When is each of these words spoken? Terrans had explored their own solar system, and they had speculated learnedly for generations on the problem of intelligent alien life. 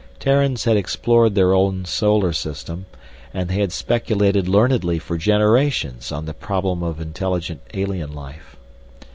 Terrans 0.17 0.63
had 0.63 0.77
explored 0.77 1.35
their 1.35 1.53
own 1.53 1.85
solar 1.85 2.33
system, 2.33 2.87
and 3.35 3.49
they 3.49 3.59
had 3.59 3.71
speculated 3.71 4.47
learnedly 4.47 4.97
for 4.97 5.15
generations 5.15 6.11
on 6.11 6.25
the 6.25 6.33
problem 6.33 6.81
of 6.81 6.99
intelligent 6.99 7.61
alien 7.75 8.11
life. 8.11 8.55